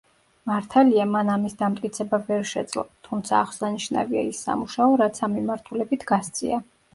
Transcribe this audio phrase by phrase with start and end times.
[0.51, 6.61] მართალია, მან ამის დამტკიცება ვერ შეძლო, თუმცა, აღსანიშნავია ის სამუშაო, რაც ამ მიმართულებით გასწია.